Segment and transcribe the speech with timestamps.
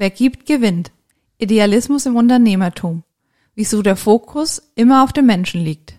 [0.00, 0.92] Wer gibt, gewinnt.
[1.38, 3.02] Idealismus im Unternehmertum.
[3.56, 5.94] Wieso der Fokus immer auf dem Menschen liegt.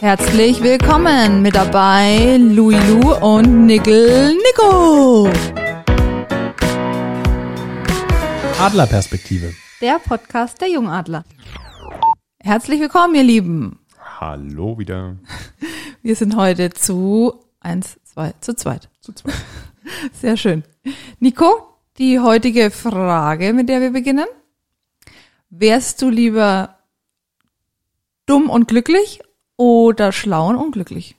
[0.00, 5.28] Herzlich willkommen mit dabei Louis Lou und Nickel Nico.
[8.58, 9.54] Adlerperspektive.
[9.80, 11.22] Der Podcast der Jungadler.
[12.40, 13.78] Herzlich willkommen, ihr Lieben.
[14.18, 15.14] Hallo wieder.
[16.02, 18.88] Wir sind heute zu eins, zwei, zu zweit.
[19.00, 19.36] Zu zweit.
[20.12, 20.64] Sehr schön.
[21.18, 24.26] Nico, die heutige Frage, mit der wir beginnen.
[25.50, 26.78] Wärst du lieber
[28.26, 29.20] dumm und glücklich
[29.56, 31.16] oder schlau und unglücklich?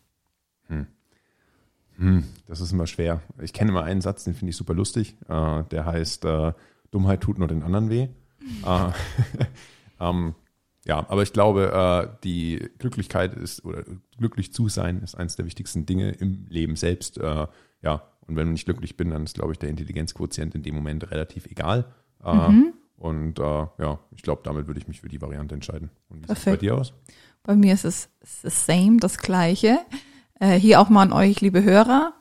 [2.01, 3.21] Hm, das ist immer schwer.
[3.39, 5.15] Ich kenne immer einen Satz, den finde ich super lustig.
[5.29, 6.53] Äh, der heißt, äh,
[6.89, 8.07] Dummheit tut nur den anderen weh.
[8.65, 8.91] äh,
[9.99, 10.33] ähm,
[10.83, 13.83] ja, aber ich glaube, äh, die Glücklichkeit ist, oder
[14.17, 17.19] glücklich zu sein, ist eines der wichtigsten Dinge im Leben selbst.
[17.19, 17.45] Äh,
[17.83, 21.09] ja, und wenn ich glücklich bin, dann ist, glaube ich, der Intelligenzquotient in dem Moment
[21.11, 21.85] relativ egal.
[22.23, 22.73] Äh, Mhm.
[22.97, 25.89] Und äh, ja, ich glaube, damit würde ich mich für die Variante entscheiden.
[26.09, 26.61] Und wie sieht es bei Perfekt.
[26.61, 26.93] dir aus?
[27.41, 28.09] Bei mir ist es
[28.43, 29.79] the same, das Gleiche.
[30.39, 32.13] Äh, hier auch mal an euch, liebe Hörer.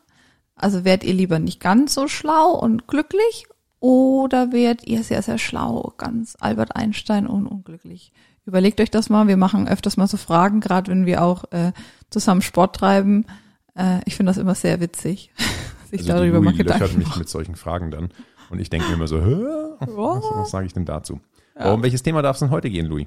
[0.54, 3.46] Also wärt ihr lieber nicht ganz so schlau und glücklich
[3.78, 8.12] oder wärt ihr sehr, sehr schlau, ganz Albert Einstein und unglücklich?
[8.46, 9.28] Überlegt euch das mal.
[9.28, 11.72] Wir machen öfters mal so Fragen, gerade wenn wir auch äh,
[12.08, 13.26] zusammen Sport treiben.
[13.74, 15.30] Äh, ich finde das immer sehr witzig,
[15.90, 18.08] sich Also darüber mal Louis löchert mich mit solchen Fragen dann.
[18.50, 20.24] Und ich denke mir immer so, was, Was?
[20.34, 21.20] was sage ich denn dazu?
[21.54, 23.06] Aber um welches Thema darf es denn heute gehen, Louis?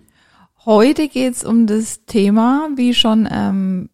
[0.66, 3.90] Heute geht's um das Thema, wie schon ähm,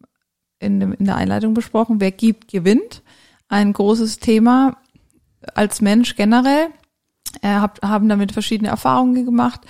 [0.60, 3.02] in, in der Einleitung besprochen, wer gibt, gewinnt.
[3.48, 4.76] Ein großes Thema
[5.54, 6.68] als Mensch generell.
[7.42, 9.60] Äh, hab, haben damit verschiedene Erfahrungen gemacht,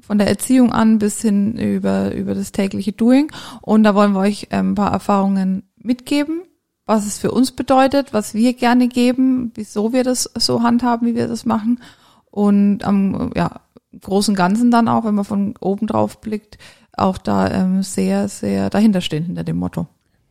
[0.00, 3.32] von der Erziehung an bis hin über, über das tägliche Doing.
[3.62, 6.42] Und da wollen wir euch ähm, ein paar Erfahrungen mitgeben,
[6.86, 11.16] was es für uns bedeutet, was wir gerne geben, wieso wir das so handhaben, wie
[11.16, 11.80] wir das machen.
[12.30, 13.60] Und am ja,
[14.00, 16.58] großen Ganzen dann auch, wenn man von oben drauf blickt,
[16.92, 19.86] auch da ähm, sehr, sehr dahinter stehen hinter dem Motto.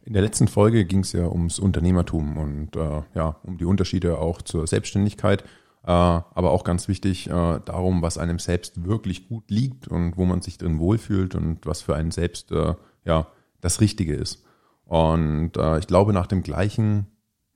[0.06, 4.20] In der letzten Folge ging es ja ums Unternehmertum und äh, ja, um die Unterschiede
[4.20, 5.42] auch zur Selbstständigkeit,
[5.84, 10.26] äh, aber auch ganz wichtig äh, darum, was einem selbst wirklich gut liegt und wo
[10.26, 13.28] man sich drin wohlfühlt und was für einen selbst äh, ja
[13.62, 14.44] das Richtige ist.
[14.86, 17.08] Und äh, ich glaube, nach dem gleichen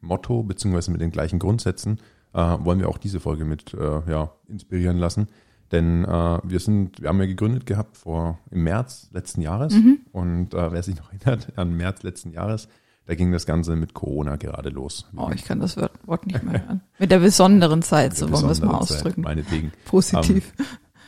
[0.02, 2.00] Motto beziehungsweise mit den gleichen Grundsätzen
[2.34, 5.28] äh, wollen wir auch diese Folge mit äh, ja, inspirieren lassen.
[5.72, 9.76] Denn äh, wir sind, wir haben ja gegründet gehabt vor im März letzten Jahres
[10.12, 12.68] und äh, wer sich noch erinnert an März letzten Jahres,
[13.06, 15.08] da ging das Ganze mit Corona gerade los.
[15.16, 16.82] Oh, ich kann das Wort nicht mehr hören.
[17.00, 19.22] Mit der besonderen Zeit, so wollen wir es mal Besondere Zeit, ausdrücken.
[19.22, 19.72] Meinetwegen.
[19.86, 20.54] Positiv.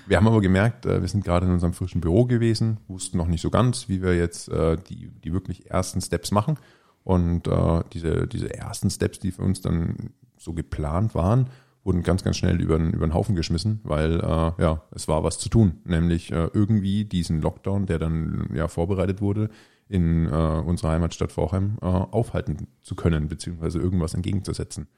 [0.08, 3.28] Wir haben aber gemerkt, äh, wir sind gerade in unserem frischen Büro gewesen, wussten noch
[3.28, 6.58] nicht so ganz, wie wir jetzt äh, die, die wirklich ersten Steps machen.
[7.04, 11.48] Und äh, diese, diese ersten Steps, die für uns dann so geplant waren,
[11.84, 14.20] wurden ganz, ganz schnell über, den- über den Haufen geschmissen, weil
[14.60, 15.80] ja, es war was zu tun.
[15.84, 19.50] Nämlich irgendwie diesen Lockdown, der dann ja vorbereitet wurde,
[19.90, 24.90] in unserer Heimatstadt Vorheim aufhalten zu können, beziehungsweise irgendwas entgegenzusetzen.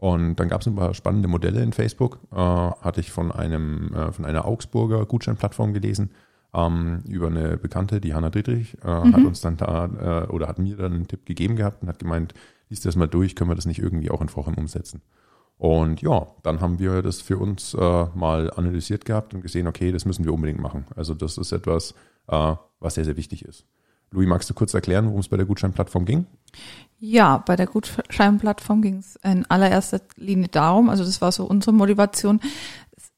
[0.00, 2.20] Und dann gab es ein paar spannende Modelle in Facebook.
[2.32, 6.10] Äh, hatte ich von einem äh, von einer Augsburger Gutscheinplattform gelesen
[6.54, 10.58] ähm, über eine Bekannte, die Hanna Dietrich, äh, hat uns dann da äh, oder hat
[10.58, 12.32] mir dann einen Tipp gegeben gehabt und hat gemeint,
[12.70, 15.02] liest das mal durch, können wir das nicht irgendwie auch in Vorheim umsetzen.
[15.58, 19.92] Und ja, dann haben wir das für uns äh, mal analysiert gehabt und gesehen, okay,
[19.92, 20.86] das müssen wir unbedingt machen.
[20.96, 21.94] Also das ist etwas,
[22.28, 23.66] äh, was sehr, sehr wichtig ist.
[24.12, 26.26] Louis, magst du kurz erklären, worum es bei der Gutscheinplattform ging?
[26.98, 31.72] Ja, bei der Gutscheinplattform ging es in allererster Linie darum, also das war so unsere
[31.72, 32.40] Motivation,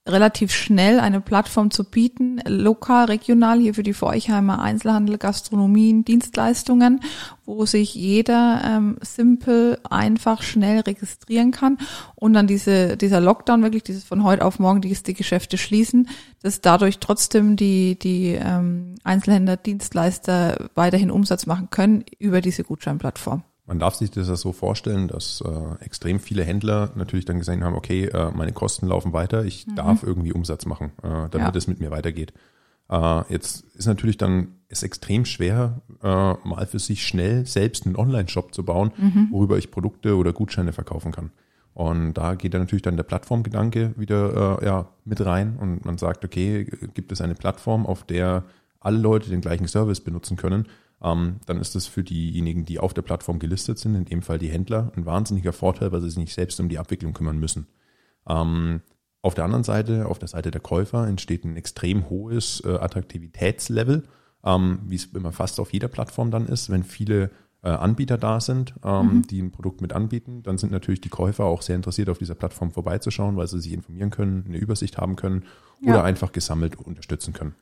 [0.06, 7.00] relativ schnell eine Plattform zu bieten, lokal, regional, hier für die Forchheimer Einzelhandel, Gastronomien, Dienstleistungen,
[7.44, 11.78] wo sich jeder ähm, simpel, einfach, schnell registrieren kann
[12.16, 16.08] und dann diese, dieser Lockdown wirklich, dieses von heute auf morgen, die, die Geschäfte schließen,
[16.42, 23.44] dass dadurch trotzdem die, die ähm, Einzelhändler, Dienstleister weiterhin Umsatz machen können über diese Gutscheinplattform.
[23.72, 27.64] Man darf sich das ja so vorstellen, dass äh, extrem viele Händler natürlich dann gesehen
[27.64, 31.52] haben, okay, äh, meine Kosten laufen weiter, ich darf irgendwie Umsatz machen, äh, damit Ja.
[31.56, 32.34] es mit mir weitergeht.
[32.90, 37.96] Äh, jetzt ist natürlich dann ist extrem schwer, äh, mal für sich schnell selbst einen
[37.96, 38.92] Online-Shop zu bauen,
[39.30, 41.30] worüber ich Produkte oder Gutscheine verkaufen kann.
[41.72, 45.96] Und da geht dann natürlich dann der Plattformgedanke wieder äh, ja, mit rein und man
[45.96, 48.44] sagt, okay, gibt es eine Plattform, auf der
[48.80, 50.66] alle Leute den gleichen Service benutzen können,
[51.02, 54.38] ähm, dann ist das für diejenigen, die auf der Plattform gelistet sind, in dem Fall
[54.38, 57.66] die Händler, ein wahnsinniger Vorteil, weil sie sich nicht selbst um die Abwicklung kümmern müssen.
[58.28, 58.80] Ähm,
[59.20, 62.70] auf der anderen Seite, auf der Seite der Käufer, entsteht ein extrem hohes äh,
[63.26, 64.04] Attraktivitätslevel,
[64.44, 67.30] ähm, wie es immer fast auf jeder Plattform dann ist, wenn viele
[67.62, 71.44] äh, Anbieter da sind, ähm, die ein Produkt mit anbieten, dann sind natürlich die Käufer
[71.44, 75.14] auch sehr interessiert, auf dieser Plattform vorbeizuschauen, weil sie sich informieren können, eine Übersicht haben
[75.14, 75.44] können
[75.82, 76.02] oder Ja.
[76.04, 77.54] einfach gesammelt unterstützen können.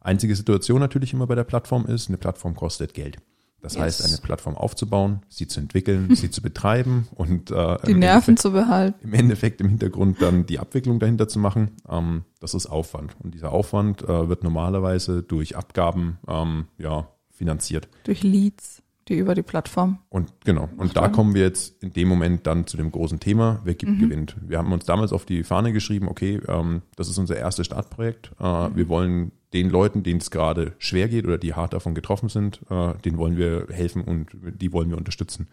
[0.00, 3.18] Einzige Situation natürlich immer bei der Plattform ist, eine Plattform kostet Geld.
[3.60, 3.82] Das Yes.
[3.82, 8.30] heißt, eine Plattform aufzubauen, sie zu entwickeln, sie zu betreiben und äh, Die im Nerven
[8.30, 8.98] Endeffekt- zu behalten.
[9.02, 13.16] im Endeffekt im Hintergrund dann die Abwicklung dahinter zu machen, ähm, das ist Aufwand.
[13.18, 17.88] Und dieser Aufwand äh, wird normalerweise durch Abgaben ähm, ja, finanziert.
[18.04, 19.98] Durch Leads, die über die Plattform.
[20.08, 23.60] Und genau, und da kommen wir jetzt in dem Moment dann zu dem großen Thema,
[23.64, 24.36] wer gibt, gewinnt.
[24.40, 28.32] Wir haben uns damals auf die Fahne geschrieben, okay, ähm, das ist unser erstes Startprojekt.
[28.38, 28.44] Äh,
[28.74, 32.60] Wir wollen den Leuten, denen es gerade schwer geht oder die hart davon getroffen sind,
[32.70, 34.28] äh, denen wollen wir helfen und
[34.60, 35.48] die wollen wir unterstützen.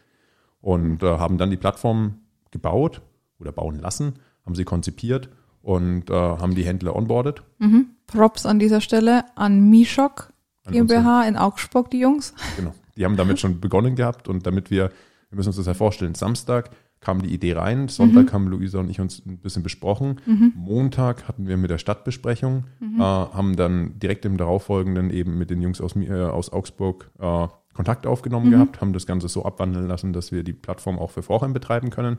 [0.61, 2.19] Und äh, haben dann die Plattform
[2.51, 3.01] gebaut
[3.39, 4.15] oder bauen lassen,
[4.45, 5.29] haben sie konzipiert
[5.61, 7.43] und äh, haben die Händler onboardet.
[7.59, 7.87] Mhm.
[8.07, 10.31] Props an dieser Stelle an Mishok
[10.69, 12.33] GmbH in Augsburg, die Jungs.
[12.57, 12.73] Genau.
[12.97, 14.91] Die haben damit schon begonnen gehabt und damit wir,
[15.29, 16.69] wir müssen uns das ja vorstellen, Samstag
[17.01, 20.21] kam die Idee rein, Sonntag haben Luisa und ich uns ein bisschen besprochen,
[20.55, 22.65] Montag hatten wir mit der Stadtbesprechung,
[22.99, 27.47] äh, haben dann direkt im darauffolgenden eben mit den Jungs aus, äh, aus Augsburg äh,
[27.73, 31.21] Kontakt aufgenommen gehabt, haben das Ganze so abwandeln lassen, dass wir die Plattform auch für
[31.21, 32.17] Vorheim betreiben können.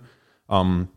[0.49, 0.88] Ähm,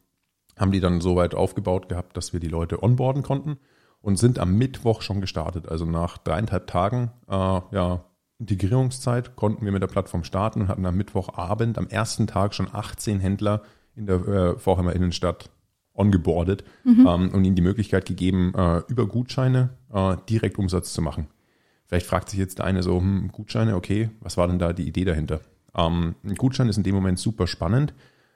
[0.60, 3.58] haben die dann so weit aufgebaut gehabt, dass wir die Leute onboarden konnten
[4.02, 5.70] und sind am Mittwoch schon gestartet.
[5.70, 8.04] Also nach dreieinhalb Tagen äh, ja,
[8.40, 12.70] Integrierungszeit konnten wir mit der Plattform starten und hatten am Mittwochabend, am ersten Tag schon
[12.72, 13.64] 18 Händler
[13.96, 15.50] in der äh, Vorheimer Innenstadt
[15.94, 21.28] ongeboardet ähm, und ihnen die Möglichkeit gegeben, äh, über Gutscheine äh, direkt Umsatz zu machen.
[21.86, 24.88] Vielleicht fragt sich jetzt der eine so, hm, Gutscheine, okay, was war denn da die
[24.88, 25.42] Idee dahinter?
[25.76, 27.94] Ähm, ein Gutschein ist in dem Moment super spannend,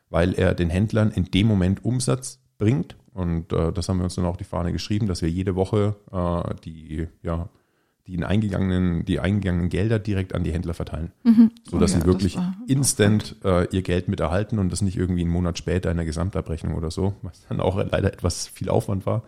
[0.10, 2.98] weil er den Händlern in dem Moment Umsatz bringt.
[3.14, 5.96] Und äh, das haben wir uns dann auch die Fahne geschrieben, dass wir jede Woche
[6.12, 7.48] äh, die, ja,
[8.08, 11.12] die in eingegangenen, die eingegangenen Gelder direkt an die Händler verteilen.
[11.70, 14.72] So dass Oh ja, sie wirklich das war- instant äh, ihr Geld mit erhalten und
[14.72, 18.12] das nicht irgendwie einen Monat später in der Gesamtabrechnung oder so, was dann auch leider
[18.12, 19.24] etwas viel Aufwand war.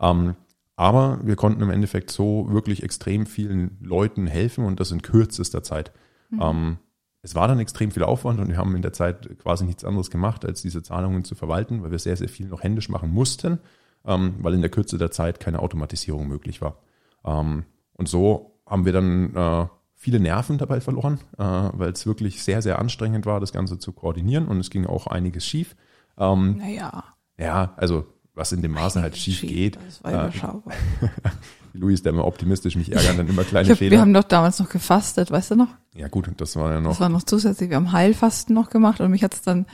[0.00, 0.34] Ähm,
[0.76, 5.62] aber wir konnten im Endeffekt so wirklich extrem vielen Leuten helfen und das in kürzester
[5.62, 5.92] Zeit.
[6.40, 6.78] Ähm,
[7.22, 10.10] es war dann extrem viel Aufwand und wir haben in der Zeit quasi nichts anderes
[10.10, 13.58] gemacht, als diese Zahlungen zu verwalten, weil wir sehr, sehr viel noch händisch machen mussten,
[14.04, 16.78] ähm, weil in der Kürze der Zeit keine Automatisierung möglich war.
[17.24, 17.64] Ähm,
[18.02, 22.60] und so haben wir dann äh, viele Nerven dabei verloren, äh, weil es wirklich sehr,
[22.62, 25.76] sehr anstrengend war, das Ganze zu koordinieren und es ging auch einiges schief.
[26.18, 27.04] Ähm, Naja.
[27.38, 29.76] ja, also was in dem Maße halt schief geht.
[29.86, 30.74] Das war Äh, überschaubar.
[31.74, 33.92] Luis, der immer optimistisch, mich ärgern dann immer kleine Ich hab, Fehler.
[33.92, 35.68] wir haben doch damals noch gefastet, weißt du noch?
[35.94, 36.90] ja gut, das war ja noch.
[36.90, 37.70] Das war noch zusätzlich.
[37.70, 39.66] Wir haben Heilfasten noch gemacht und mich hat's dann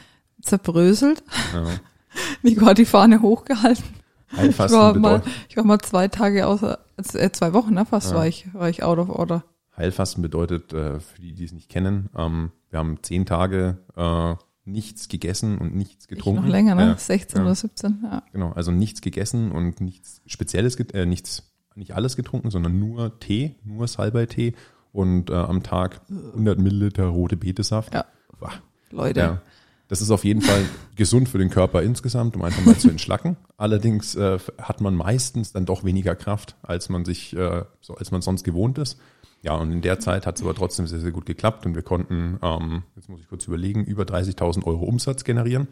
[0.43, 1.23] zerbröselt.
[1.55, 1.65] ja.
[2.43, 3.85] Nico hat die Fahne hochgehalten.
[4.33, 6.79] Ich Heilfasten, war, mal, ich war mal zwei Tage außer,
[7.15, 8.17] äh, zwei Wochen, ne, fast Ja.
[8.17, 9.45] war ich, war ich out of order.
[9.77, 14.35] Heilfasten bedeutet, äh, für die, die es nicht kennen, ähm, wir haben zehn Tage äh,
[14.65, 16.43] nichts gegessen und nichts Ich getrunken.
[16.43, 16.89] noch länger, ne?
[16.89, 17.45] Ja, 16 ja.
[17.45, 18.23] oder 17, ja.
[18.33, 23.55] Genau, also nichts gegessen und nichts Spezielles, äh, nichts, nicht alles getrunken, sondern nur Tee,
[23.65, 24.55] nur Salbei-Tee
[24.93, 27.95] und äh, am Tag 100 Milliliter rote Betesaft.
[27.95, 28.05] Ja.
[28.39, 28.53] Boah.
[28.91, 29.21] Leute.
[29.21, 29.43] Ja.
[29.89, 30.65] Das ist auf jeden Fall
[30.97, 33.37] gesund für den Körper insgesamt, um einfach mal zu entschlacken.
[33.57, 38.11] Allerdings äh, hat man meistens dann doch weniger Kraft, als man sich, äh, so als
[38.11, 38.99] man sonst gewohnt ist.
[39.41, 41.83] Ja, und in der Zeit hat es aber trotzdem sehr, sehr gut geklappt und wir
[41.83, 45.69] konnten, ähm, jetzt muss ich kurz überlegen, über 30.000 Euro Umsatz generieren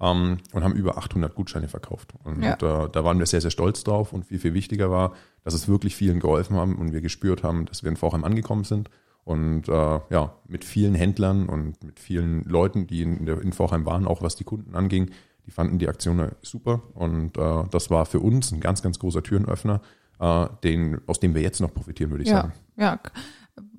[0.00, 2.12] ähm, und haben über 800 Gutscheine verkauft.
[2.24, 2.54] Und Ja.
[2.54, 5.12] äh, da waren wir sehr, sehr stolz drauf und viel, viel wichtiger war,
[5.44, 8.64] dass es wirklich vielen geholfen haben und wir gespürt haben, dass wir in Vorheim angekommen
[8.64, 8.90] sind
[9.24, 13.86] und äh, ja, mit vielen Händlern und mit vielen Leuten, die in, der, in Vorheim
[13.86, 15.10] waren, auch was die Kunden anging,
[15.46, 19.22] die fanden die Aktion super und äh, das war für uns ein ganz, ganz großer
[19.22, 19.80] Türenöffner,
[20.20, 22.52] äh, den, aus dem wir jetzt noch profitieren, würde ich Ja, sagen.
[22.76, 23.00] ja.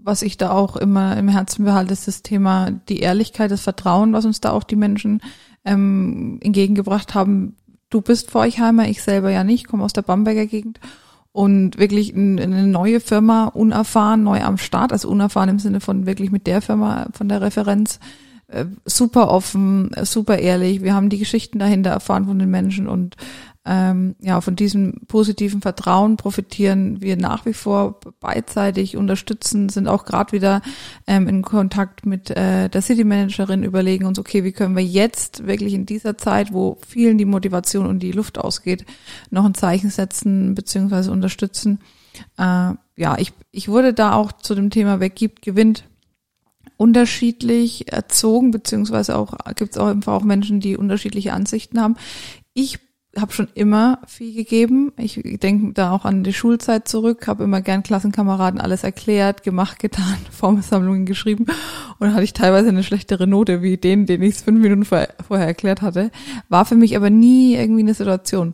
[0.07, 4.13] Was ich da auch immer im Herzen behalte, ist das Thema die Ehrlichkeit, das Vertrauen,
[4.13, 5.19] was uns da auch die Menschen
[5.63, 7.55] ähm, entgegengebracht haben.
[7.89, 10.79] Du bist Forchheimer, ich selber ja nicht, komme aus der Bamberger Gegend
[11.35, 16.05] und wirklich ein- eine neue Firma, unerfahren, neu am Start, also unerfahren im Sinne von
[16.05, 17.99] wirklich mit der Firma, von der Referenz,
[18.47, 20.81] äh, super offen, äh, super ehrlich.
[20.81, 23.17] Wir haben die Geschichten dahinter erfahren von den Menschen und
[23.65, 30.05] ähm, ja, von diesem positiven Vertrauen profitieren wir nach wie vor beidseitig unterstützen, sind auch
[30.05, 30.61] gerade wieder
[31.07, 35.47] ähm, in Kontakt mit äh, der City Managerin, überlegen uns, okay, wie können wir jetzt
[35.47, 38.85] wirklich in dieser Zeit, wo vielen die Motivation und die Luft ausgeht,
[39.31, 41.79] noch ein Zeichen setzen beziehungsweise unterstützen.
[42.37, 45.85] Äh, ja, ich, ich wurde da auch zu dem Thema Wer gibt, gewinnt
[46.77, 51.95] unterschiedlich erzogen, beziehungsweise auch gibt es auch einfach auch Menschen, die unterschiedliche Ansichten haben.
[52.53, 52.79] Ich
[53.17, 54.91] habe schon immer viel gegeben.
[54.97, 59.79] Ich denke da auch an die Schulzeit zurück, habe immer gern Klassenkameraden alles erklärt, gemacht,
[59.79, 61.45] getan, Formelsammlungen geschrieben
[61.99, 65.47] und hatte ich teilweise eine schlechtere Note wie den, den ich fünf Minuten vorher, vorher
[65.47, 66.11] erklärt hatte.
[66.49, 68.53] War für mich aber nie irgendwie eine Situation.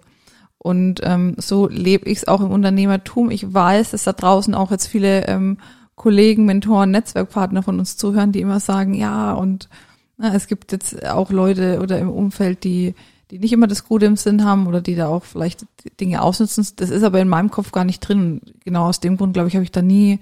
[0.58, 3.32] Und ähm, so lebe ich es auch im Unternehmertum.
[3.32, 5.58] Ich weiß, dass da draußen auch jetzt viele ähm,
[5.96, 9.70] Kollegen, Mentoren, Netzwerkpartner von uns zuhören, die immer sagen, ja, und
[10.18, 12.94] na, es gibt jetzt auch Leute oder im Umfeld, die
[13.32, 15.66] die nicht immer das Gute im Sinn haben oder die da auch vielleicht
[16.00, 16.68] Dinge ausnutzen.
[16.76, 18.42] Das ist aber in meinem Kopf gar nicht drin.
[18.64, 20.20] Genau aus dem Grund, glaube ich, habe ich da nie,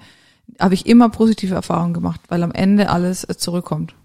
[0.60, 3.96] habe ich immer positive Erfahrungen gemacht, weil am Ende alles zurückkommt.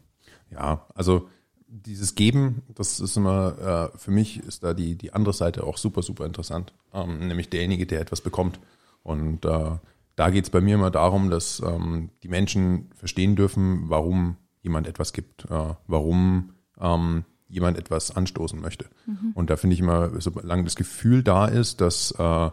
[0.51, 1.29] Ja, also
[1.69, 5.77] dieses Geben, das ist immer, äh, für mich ist da die, die andere Seite auch
[5.77, 6.73] super, super interessant.
[6.93, 8.59] Ähm, nämlich derjenige, der etwas bekommt.
[9.03, 9.71] Und äh,
[10.17, 14.87] da geht es bei mir immer darum, dass ähm, die Menschen verstehen dürfen, warum jemand
[14.87, 18.87] etwas gibt, äh, warum ähm, jemand etwas anstoßen möchte.
[19.07, 19.33] Mhm.
[19.35, 22.51] Und da finde ich immer, solange das Gefühl da ist, dass äh,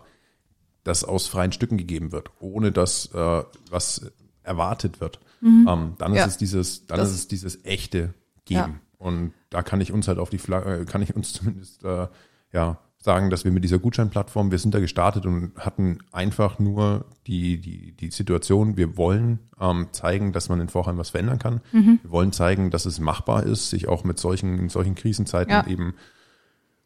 [0.84, 4.12] das aus freien Stücken gegeben wird, ohne dass äh, was
[4.44, 5.68] erwartet wird, mhm.
[5.70, 6.26] ähm, dann ja.
[6.26, 8.14] ist es dieses, dann das, ist es dieses echte
[8.46, 8.60] Geben.
[8.60, 8.80] Ja.
[8.98, 12.08] Und da kann ich uns halt auf die Flagge, äh, kann ich uns zumindest äh,
[12.52, 17.06] ja sagen, dass wir mit dieser Gutscheinplattform, wir sind da gestartet und hatten einfach nur
[17.26, 21.62] die, die, die Situation, wir wollen ähm, zeigen, dass man in Vorheim was verändern kann.
[21.72, 22.00] Mhm.
[22.04, 25.66] Wir wollen zeigen, dass es machbar ist, sich auch mit solchen, in solchen Krisenzeiten ja.
[25.66, 25.96] eben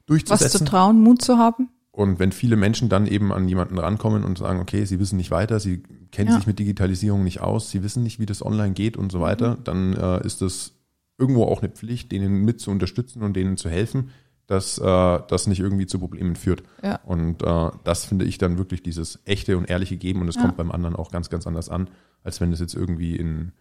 [0.05, 0.45] durchzusetzen.
[0.45, 1.69] Was zu trauen, Mut zu haben.
[1.91, 5.31] Und wenn viele Menschen dann eben an jemanden rankommen und sagen, okay, sie wissen nicht
[5.31, 6.35] weiter, sie kennen ja.
[6.37, 9.55] sich mit Digitalisierung nicht aus, sie wissen nicht, wie das online geht und so weiter,
[9.55, 9.63] mhm.
[9.65, 10.73] dann äh, ist es
[11.17, 14.11] irgendwo auch eine Pflicht, denen mit zu unterstützen und denen zu helfen
[14.47, 16.63] dass äh, das nicht irgendwie zu Problemen führt.
[16.83, 16.99] Ja.
[17.05, 20.41] Und äh, das finde ich dann wirklich dieses echte und ehrliche Geben und es ja.
[20.41, 21.89] kommt beim anderen auch ganz, ganz anders an,
[22.23, 23.51] als wenn es jetzt irgendwie in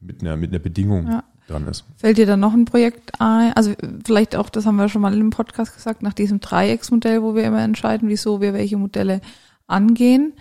[0.00, 1.24] mit einer, mit einer Bedingung ja.
[1.46, 1.84] dran ist.
[1.96, 3.52] Fällt dir da noch ein Projekt ein?
[3.52, 7.34] Also vielleicht auch, das haben wir schon mal im Podcast gesagt, nach diesem Dreiecksmodell, wo
[7.34, 9.20] wir immer entscheiden, wieso wir welche Modelle
[9.66, 10.32] angehen.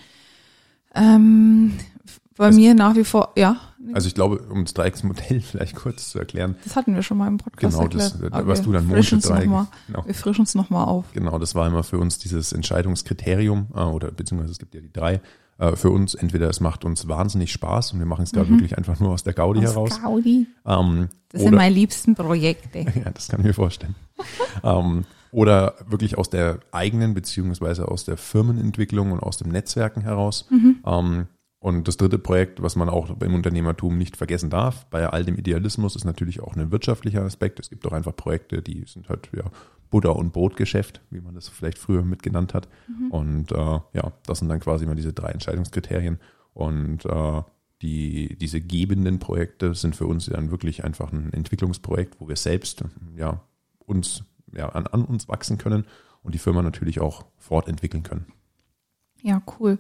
[0.96, 1.74] Ähm,
[2.36, 3.58] bei das, mir nach wie vor, ja.
[3.94, 6.56] Also ich glaube, um das Dreiecksmodell vielleicht kurz zu erklären.
[6.64, 8.48] Das hatten wir schon mal im Podcast Genau, das, erklärt.
[8.48, 9.44] was du dann Mondschiff-Dreieck.
[9.44, 10.06] Genau.
[10.06, 11.06] Wir frischen uns nochmal auf.
[11.14, 14.92] Genau, das war immer für uns dieses Entscheidungskriterium, äh, oder beziehungsweise es gibt ja die
[14.92, 15.22] drei.
[15.60, 18.56] Äh, für uns entweder es macht uns wahnsinnig Spaß und wir machen es gerade mhm.
[18.56, 20.02] wirklich einfach nur aus der Gaudi aus heraus.
[20.02, 20.48] Gaudi.
[20.66, 22.80] Ähm, das sind meine liebsten Projekte.
[22.96, 23.96] ja, das kann ich mir vorstellen.
[24.64, 30.48] ähm, oder wirklich aus der eigenen beziehungsweise aus der Firmenentwicklung und aus dem Netzwerken heraus.
[30.50, 30.78] Mhm.
[30.86, 31.28] Ähm,
[31.60, 35.38] und das dritte Projekt, was man auch beim Unternehmertum nicht vergessen darf, bei all dem
[35.38, 37.60] Idealismus ist natürlich auch ein wirtschaftlicher Aspekt.
[37.60, 39.44] Es gibt auch einfach Projekte, die sind halt ja
[39.90, 42.70] Butter- und Brotgeschäft, wie man das vielleicht früher mitgenannt hat.
[42.88, 43.12] Mhm.
[43.12, 43.56] Und äh,
[43.94, 46.20] ja, das sind dann quasi mal diese drei Entscheidungskriterien.
[46.54, 47.42] Und äh,
[47.82, 52.84] die, diese gebenden Projekte sind für uns dann wirklich einfach ein Entwicklungsprojekt, wo wir selbst
[53.18, 53.42] ja
[53.86, 54.24] uns
[54.54, 55.86] ja an, an uns wachsen können
[56.24, 58.28] und die Firma natürlich auch fortentwickeln können.
[59.22, 59.78] Ja, cool.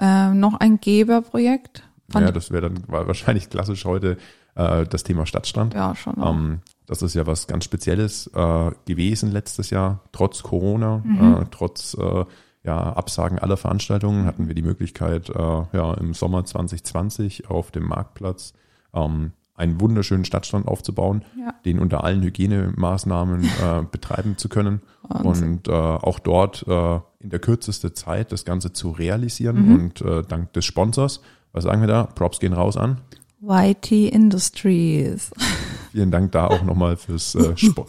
[0.00, 1.84] Ähm, noch ein Geberprojekt.
[2.12, 4.16] Ja, das wäre dann wahrscheinlich klassisch heute
[4.56, 5.74] äh, das Thema Stadtstrand.
[5.74, 6.14] Ja, schon.
[6.22, 11.42] Ähm, das ist ja was ganz Spezielles äh, gewesen letztes Jahr, trotz Corona, mhm.
[11.42, 12.24] äh, trotz äh,
[12.62, 17.86] ja, Absagen aller Veranstaltungen hatten wir die Möglichkeit, äh, ja, im Sommer 2020 auf dem
[17.86, 18.52] Marktplatz
[18.92, 21.54] ähm, einen wunderschönen Stadtstrand aufzubauen, ja.
[21.64, 25.48] den unter allen Hygienemaßnahmen äh, betreiben zu können Wahnsinn.
[25.48, 29.74] und äh, auch dort äh, in der kürzeste Zeit das Ganze zu realisieren mhm.
[29.74, 31.20] und äh, dank des Sponsors,
[31.52, 32.04] was sagen wir da?
[32.04, 33.00] Props gehen raus an.
[33.42, 35.30] YT Industries.
[35.92, 37.84] Vielen Dank da auch nochmal fürs, äh, Sp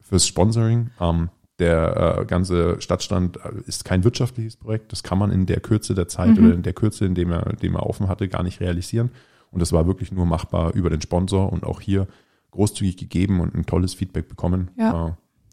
[0.00, 0.90] fürs Sponsoring.
[1.00, 4.92] Ähm, der äh, ganze Stadtstand ist kein wirtschaftliches Projekt.
[4.92, 6.46] Das kann man in der Kürze der Zeit mhm.
[6.46, 9.10] oder in der Kürze, in dem er, in dem er offen hatte, gar nicht realisieren.
[9.56, 12.08] Und das war wirklich nur machbar über den Sponsor und auch hier
[12.50, 14.90] großzügig gegeben und ein tolles Feedback bekommen ja.
[14.90, 15.12] äh,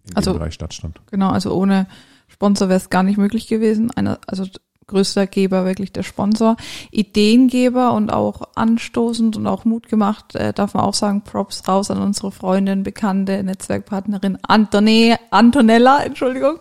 [0.10, 1.00] in also, dem Bereich Stadtstand.
[1.10, 1.88] Genau, also ohne
[2.28, 3.92] Sponsor wäre es gar nicht möglich gewesen.
[3.92, 4.46] Eine, also
[4.88, 6.58] größter Geber wirklich der Sponsor.
[6.92, 11.90] Ideengeber und auch anstoßend und auch Mut gemacht, äh, darf man auch sagen, Props raus
[11.90, 16.60] an unsere Freundin, bekannte Netzwerkpartnerin Antone, Antonella, Entschuldigung.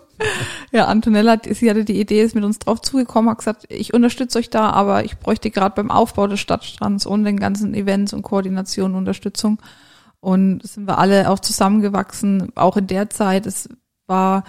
[0.71, 4.39] Ja, Antonella, sie hatte die Idee, ist mit uns drauf zugekommen, hat gesagt, ich unterstütze
[4.39, 8.23] euch da, aber ich bräuchte gerade beim Aufbau des Stadtstrands und den ganzen Events und
[8.23, 9.59] Koordinationen Unterstützung.
[10.19, 13.45] Und sind wir alle auch zusammengewachsen, auch in der Zeit.
[13.45, 13.69] Es
[14.07, 14.45] war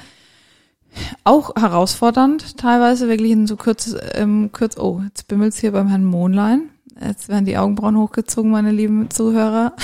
[1.25, 6.05] auch herausfordernd, teilweise wirklich in so kurz, ähm, kurz, oh, jetzt bimmelt's hier beim Herrn
[6.05, 6.71] Mohnlein.
[7.01, 9.75] Jetzt werden die Augenbrauen hochgezogen, meine lieben Zuhörer.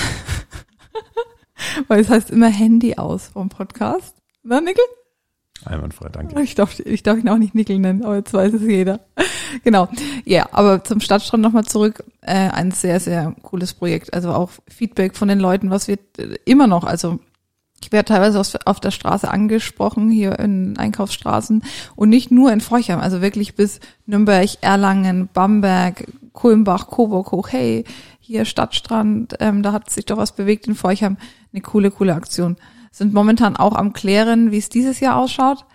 [1.87, 4.15] Weil es heißt immer Handy aus vom Podcast.
[4.43, 4.83] Na, Nickel?
[5.65, 6.41] Einwandfrei, danke.
[6.41, 8.99] Ich darf, ich darf ihn auch nicht Nickel nennen, aber jetzt weiß es jeder.
[9.63, 9.87] genau.
[10.25, 12.03] Ja, aber zum Stadtstrand nochmal zurück.
[12.21, 14.13] Äh, ein sehr, sehr cooles Projekt.
[14.13, 15.97] Also auch Feedback von den Leuten, was wir
[16.45, 17.19] immer noch, also
[17.83, 21.63] Ich werde teilweise auf der Straße angesprochen, hier in Einkaufsstraßen
[21.95, 27.49] und nicht nur in Forchheim, also wirklich bis Nürnberg, Erlangen, Bamberg, Kulmbach, Coburg hoch.
[27.49, 27.85] Hey,
[28.19, 31.17] hier Stadtstrand, ähm, da hat sich doch was bewegt in Forchheim.
[31.51, 32.55] Eine coole, coole Aktion.
[32.91, 35.65] Sind momentan auch am Klären, wie es dieses Jahr ausschaut.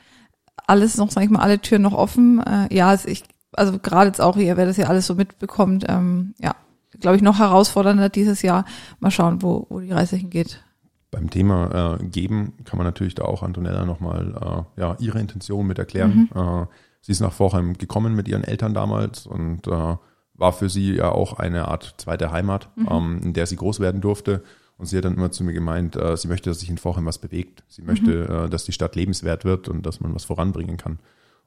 [0.67, 2.43] Alles noch, sag ich mal, alle Türen noch offen.
[2.43, 5.87] Äh, ja, also ich, also gerade jetzt auch hier, wer das ja alles so mitbekommt,
[5.89, 6.55] ähm, ja,
[7.01, 8.65] glaube ich, noch herausfordernder dieses Jahr.
[9.01, 10.63] Mal schauen, wo, wo die Reise hingeht.
[11.11, 15.67] Beim Thema äh, Geben kann man natürlich da auch Antonella nochmal äh, ja, ihre Intention
[15.67, 16.29] mit erklären.
[16.35, 16.67] Äh,
[17.01, 19.97] sie ist nach Vorheim gekommen mit ihren Eltern damals und äh,
[20.35, 24.01] war für sie ja auch eine Art zweite Heimat, ähm, in der sie groß werden
[24.01, 24.43] durfte.
[24.79, 27.07] Und sie hat dann immer zu mir gemeint, äh, sie möchte, dass sich in Vorheim
[27.07, 27.65] was bewegt.
[27.69, 30.99] Sie möchte, äh, dass die Stadt lebenswert wird und dass man was voranbringen kann.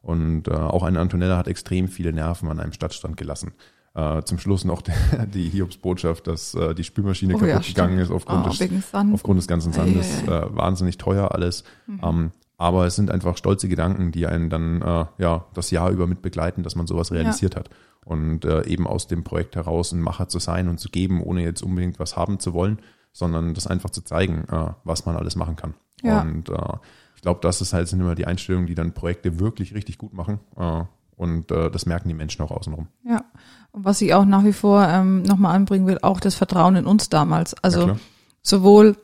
[0.02, 3.54] Und äh, auch eine Antonella hat extrem viele Nerven an einem Stadtstrand gelassen.
[3.94, 4.92] Äh, zum Schluss noch die,
[5.28, 8.04] die Hiobsbotschaft, dass äh, die Spülmaschine Oh ja, kaputt gegangen stimmt.
[8.04, 11.64] ist aufgrund Oh, des aufgrund des ganzen Sandes Ei, ei, äh, wahnsinnig teuer alles.
[12.02, 16.08] Ähm, aber es sind einfach stolze Gedanken, die einen dann äh, ja das Jahr über
[16.08, 17.70] mit begleiten, dass man sowas realisiert hat.
[18.06, 21.44] Und äh, eben aus dem Projekt heraus ein Macher zu sein und zu geben, ohne
[21.44, 22.80] jetzt unbedingt was haben zu wollen,
[23.12, 25.74] sondern das einfach zu zeigen, äh, was man alles machen kann.
[26.02, 26.22] Ja.
[26.22, 26.74] Und äh,
[27.16, 30.14] ich glaube, das ist halt sind immer die Einstellungen, die dann Projekte wirklich richtig gut
[30.14, 30.40] machen.
[30.56, 30.84] Äh,
[31.16, 32.88] und äh, das merken die Menschen auch außenrum.
[33.04, 33.26] Ja.
[33.72, 36.86] Und was ich auch nach wie vor ähm, nochmal anbringen will, auch das Vertrauen in
[36.86, 37.52] uns damals.
[37.52, 38.00] Ja, Also klar.
[38.42, 38.96] sowohl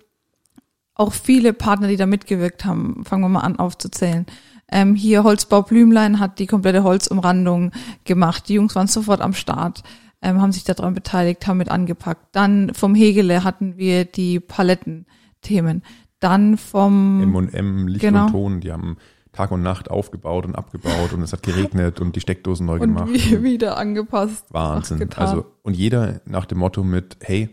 [0.94, 4.26] auch viele Partner, die da mitgewirkt haben, fangen wir mal an aufzuzählen.
[4.72, 7.72] Ähm, hier Holzbau Blümlein hat die komplette Holzumrandung
[8.06, 8.48] gemacht.
[8.48, 9.84] Die Jungs waren sofort am Start,
[10.22, 12.28] ähm, haben sich daran beteiligt, haben mit angepackt.
[12.32, 15.84] Dann vom Hegele hatten wir die Palettenthemen.
[16.20, 18.26] Dann vom M&M, Licht Genau.
[18.26, 18.98] und Ton, die haben
[19.32, 22.80] Tag und Nacht aufgebaut und abgebaut und es hat geregnet und die Steckdosen neu und
[22.96, 23.10] gemacht.
[23.12, 24.46] wie, wieder angepasst.
[24.50, 25.10] Wahnsinn.
[25.18, 27.50] Also, und jeder nach dem Motto mit, hey,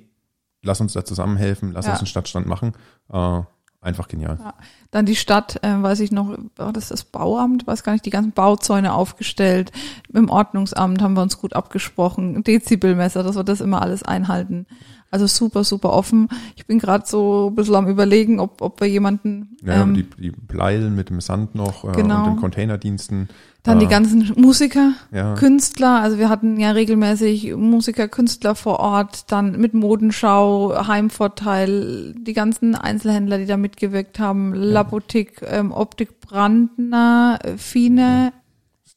[0.63, 1.93] lass uns da zusammenhelfen, lass Ja.
[1.93, 2.73] uns einen Stadtstand machen.
[3.13, 3.41] Äh,
[3.83, 4.39] einfach genial.
[4.41, 4.55] Ja.
[4.91, 8.11] Dann die Stadt, äh, weiß ich noch, war das das Bauamt, weiß gar nicht, die
[8.11, 9.73] ganzen Bauzäune aufgestellt.
[10.13, 12.43] Im Ordnungsamt haben wir uns gut abgesprochen.
[12.45, 14.67] Dezibelmesser, dass wir das immer alles einhalten.
[15.11, 16.29] Also super, super offen.
[16.57, 20.05] Ich bin gerade so ein bisschen am überlegen, ob, ob wir jemanden, Ja, ähm, die,
[20.05, 22.25] die Pleilen mit dem Sand noch äh, Genau.
[22.25, 23.29] und den Containerdiensten.
[23.63, 28.81] Dann die äh, ganzen Musiker, ja, Künstler, also wir hatten ja regelmäßig Musiker, Künstler vor
[28.81, 36.21] Ort, dann mit Modenschau, Heimvorteil, die ganzen Einzelhändler, die da mitgewirkt haben, Labotik, ähm, Optik
[36.21, 38.33] Brandner, Fine,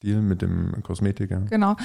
[0.06, 1.41] Stil mit dem Kosmetiker.
[1.49, 1.78] genau.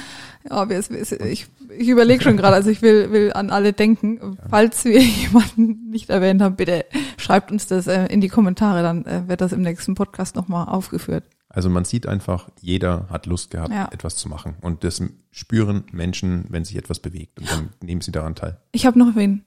[0.49, 4.37] Ja, ich, ich überlege schon gerade, also ich will, will an alle denken.
[4.49, 6.85] Falls wir jemanden nicht erwähnt haben, bitte
[7.17, 10.67] schreibt uns das äh, in die Kommentare, dann äh, wird das im nächsten Podcast nochmal
[10.67, 11.23] aufgeführt.
[11.53, 13.89] Also man sieht einfach, jeder hat Lust gehabt, Ja.
[13.91, 14.55] etwas zu machen.
[14.61, 17.39] Und das spüren Menschen, wenn sich etwas bewegt.
[17.39, 18.57] Und dann nehmen sie daran teil.
[18.71, 19.43] Ich habe noch wen.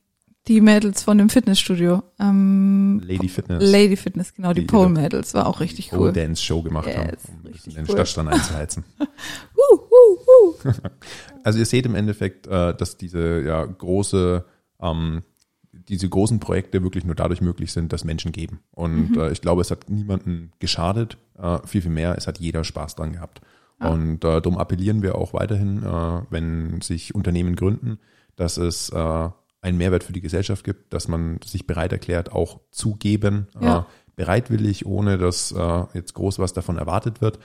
[0.46, 2.02] Die Mädels von dem Fitnessstudio.
[2.20, 6.12] Ähm, Lady Fitness, Lady Fitness, genau, die, Die- Pole Mädels, war auch richtig Pole cool.
[6.12, 7.92] Dance Show gemacht haben, Yes, um bisschen richtig den cool.
[7.94, 8.84] Stadtstand einzuheizen.
[9.00, 10.72] Uh, uh, uh.
[11.42, 14.44] Also ihr seht im Endeffekt, äh, dass diese ja große,
[14.82, 15.22] ähm,
[15.88, 18.60] diese großen Projekte wirklich nur dadurch möglich sind, dass Menschen geben.
[18.72, 22.64] Und äh, ich glaube, es hat niemanden geschadet, äh, viel, viel mehr, es hat jeder
[22.64, 23.40] Spaß dran gehabt.
[23.80, 27.98] Und äh, darum appellieren wir auch weiterhin, äh, wenn sich Unternehmen gründen,
[28.36, 29.28] dass es äh,
[29.60, 33.80] einen Mehrwert für die Gesellschaft gibt, dass man sich bereit erklärt, auch zu geben, Ja.
[33.80, 33.82] äh,
[34.16, 35.52] bereitwillig, ohne dass
[35.92, 37.40] jetzt groß was davon erwartet wird.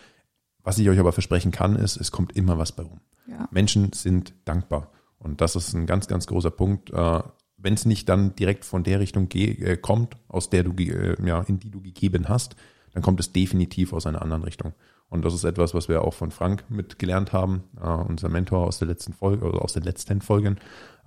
[0.62, 3.02] Was ich euch aber versprechen kann, ist, es kommt immer was bei rum.
[3.25, 3.47] Ja.
[3.49, 4.91] Menschen sind dankbar.
[5.17, 6.91] Und das ist ein ganz, ganz großer Punkt.
[6.91, 7.21] Äh,
[7.62, 11.41] Wenn es nicht dann direkt von der Richtung äh, kommt, aus der du, äh, ja,
[11.41, 12.56] in die du gegeben hast,
[12.93, 14.74] dann kommt es definitiv aus einer anderen Richtung.
[15.10, 18.80] Und das ist etwas, was wir auch von Frank mitgelernt haben, äh, unser Mentor aus
[18.80, 20.58] der letzten Folge oder aus den letzten Folgen.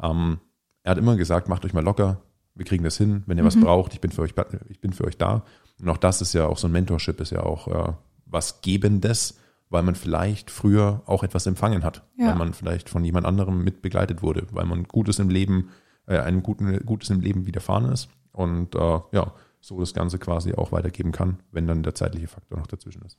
[0.03, 0.38] Ähm,
[0.83, 2.21] er hat immer gesagt, macht euch mal locker,
[2.55, 4.35] wir kriegen das hin, wenn ihr was braucht, ich bin für euch,
[4.69, 5.45] ich bin für euch da.
[5.81, 7.93] Und auch das ist ja auch so ein Mentorship, ist ja auch äh,
[8.27, 9.38] was Gebendes,
[9.71, 12.27] weil man vielleicht früher auch etwas empfangen hat, Ja.
[12.29, 15.71] weil man vielleicht von jemand anderem mit begleitet wurde, weil man Gutes im Leben,
[16.07, 20.55] äh, ein guten, Gutes im Leben widerfahren ist und äh, ja, so das Ganze quasi
[20.55, 23.17] auch weitergeben kann, wenn dann der zeitliche Faktor noch dazwischen ist.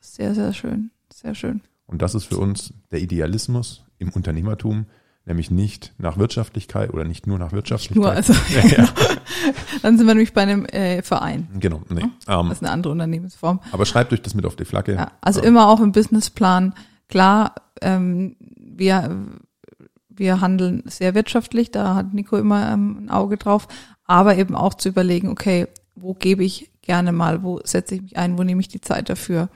[0.00, 0.90] Sehr, sehr schön.
[1.12, 1.62] Sehr schön.
[1.86, 4.86] Und das ist für uns der Idealismus im Unternehmertum,
[5.26, 7.96] nämlich nicht nach Wirtschaftlichkeit oder nicht nur nach Wirtschaftlichkeit.
[8.02, 8.32] Nur, also,
[8.76, 8.88] ja,
[9.82, 11.48] dann sind wir nämlich bei einem äh, Verein.
[11.58, 12.02] genau, nee.
[12.02, 13.60] Ähm, Das ist eine andere Unternehmensform.
[13.72, 14.94] aber schreibt euch das mit auf die Flagge.
[14.94, 16.74] Ja, also immer auch im Businessplan.
[17.08, 19.26] Klar, ähm, wir,
[20.10, 23.68] wir handeln sehr wirtschaftlich, da hat Nico immer ähm, ein Auge drauf,
[24.04, 28.16] aber eben auch zu überlegen, okay, wo gebe ich gerne mal, wo setze ich mich
[28.16, 29.48] ein, wo nehme ich die Zeit dafür,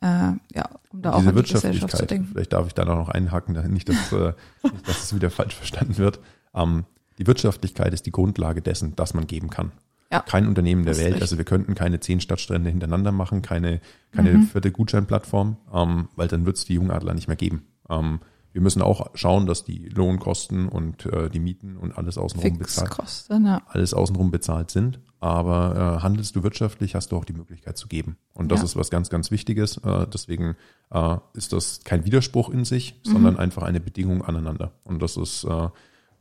[0.00, 2.28] äh, ja, um da auch Diese an die Gesellschaft zu Wirtschaftlichkeit, denken.
[2.32, 5.98] vielleicht darf ich da noch einhaken, nicht, dass, äh, nicht, dass es wieder falsch verstanden
[5.98, 6.20] wird.
[6.54, 6.84] Ähm,
[7.18, 9.72] die Wirtschaftlichkeit ist die Grundlage dessen, dass man geben kann.
[10.10, 10.20] Ja.
[10.20, 11.22] Kein Unternehmen der Welt.
[11.22, 16.44] Also wir könnten keine zehn Stadtstrände hintereinander machen, keine, keine vierte Gutscheinplattform, ähm, weil dann
[16.44, 17.64] wird es die Jungadler nicht mehr geben.
[17.88, 18.20] Ähm,
[18.52, 22.96] wir müssen auch schauen, dass die Lohnkosten und äh, die Mieten und alles außenrum bezahlt,
[23.30, 23.62] ja.
[23.66, 25.00] alles außenrum bezahlt sind.
[25.20, 28.16] Aber äh, handelst du wirtschaftlich, hast du auch die Möglichkeit zu geben.
[28.34, 28.64] Und das Ja.
[28.64, 29.76] ist was ganz, ganz Wichtiges.
[29.78, 30.56] Äh, deswegen
[30.90, 33.10] äh, ist das kein Widerspruch in sich, Mhm.
[33.12, 34.72] sondern einfach eine Bedingung aneinander.
[34.84, 35.68] Und das ist, äh,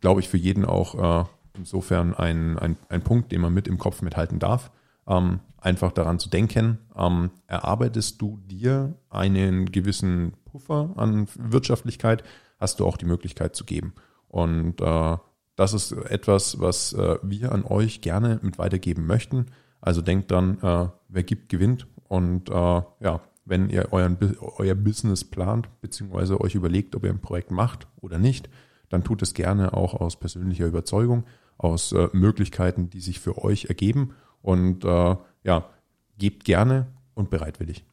[0.02, 1.26] glaube ich, für jeden auch äh,
[1.58, 4.72] insofern ein, ein, ein Punkt, den man mit im Kopf mithalten darf.
[5.08, 12.24] Ähm, einfach daran zu denken, ähm, erarbeitest du dir einen gewissen Puffer an Wirtschaftlichkeit,
[12.60, 13.94] hast du auch die Möglichkeit zu geben.
[14.28, 15.18] Und äh,
[15.56, 19.48] das ist etwas, was äh, wir an euch gerne mit weitergeben möchten.
[19.82, 21.88] Also denkt dran, äh, wer gibt, gewinnt.
[22.08, 24.18] Und äh, ja, wenn ihr euren,
[24.58, 28.50] euer Business plant, beziehungsweise euch überlegt, ob ihr ein Projekt macht oder nicht,
[28.90, 31.26] dann tut es gerne auch aus persönlicher Überzeugung,
[31.58, 34.14] aus äh, Möglichkeiten, die sich für euch ergeben.
[34.42, 35.70] Und äh, ja,
[36.18, 37.84] gebt gerne und bereitwillig.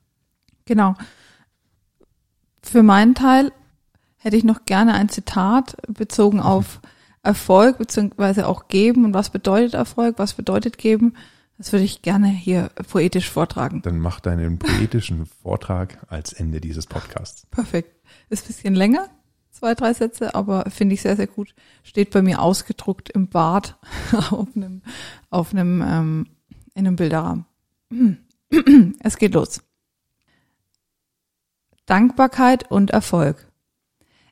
[0.65, 0.95] Genau.
[2.63, 3.53] Für meinen Teil
[4.17, 6.81] hätte ich noch gerne ein Zitat bezogen auf
[7.23, 11.15] Erfolg beziehungsweise auch geben und was bedeutet Erfolg, was bedeutet geben.
[11.59, 13.83] Das würde ich gerne hier poetisch vortragen.
[13.83, 17.47] Dann macht deinen poetischen Vortrag als Ende dieses Podcasts.
[17.51, 17.97] Perfekt.
[18.31, 19.09] Ist ein bisschen länger,
[19.51, 21.55] zwei, drei Sätze, aber finde ich sehr, sehr gut.
[21.83, 23.77] Steht bei mir ausgedruckt im Bad
[24.31, 24.83] auf einem,
[25.31, 26.27] auf einem, ähm,
[26.75, 27.47] in einem Bilderrahmen.
[29.01, 29.61] Es geht los.
[31.89, 33.51] Dankbarkeit und Erfolg.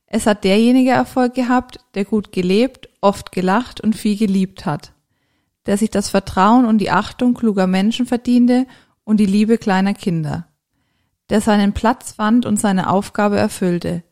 [0.07, 4.93] Es hat derjenige Erfolg gehabt, der gut gelebt, oft gelacht und viel geliebt hat,
[5.65, 8.67] der sich das Vertrauen und die Achtung kluger Menschen verdiente
[9.05, 10.47] und die Liebe kleiner Kinder,
[11.31, 14.03] der seinen Platz fand und seine Aufgabe erfüllte,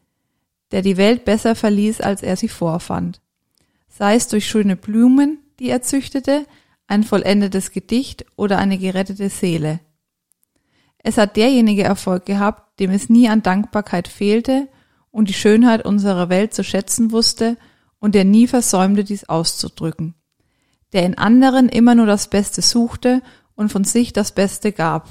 [0.72, 3.20] der die Welt besser verließ, als er sie vorfand.
[3.88, 6.46] Sei es durch schöne Blumen, die er züchtete,
[6.86, 9.80] ein vollendetes Gedicht oder eine gerettete Seele.
[10.98, 14.68] Es hat derjenige Erfolg gehabt, dem es nie an Dankbarkeit fehlte
[15.10, 17.56] und die Schönheit unserer Welt zu schätzen wusste
[17.98, 20.14] und der nie versäumte, dies auszudrücken.
[20.92, 23.22] Der in anderen immer nur das Beste suchte
[23.54, 25.08] und von sich das Beste gab.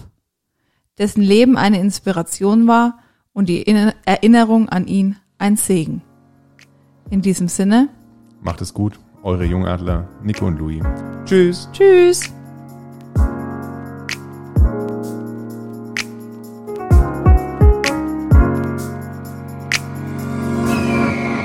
[0.97, 2.99] Dessen Leben eine Inspiration war
[3.34, 6.02] und die Inne- Erinnerung an ihn ein Segen.
[7.10, 7.89] In diesem Sinne,
[8.41, 10.84] Macht es gut, eure Jungadler Nico und Louis.
[11.26, 11.69] Tschüss.
[11.71, 12.32] tschüss!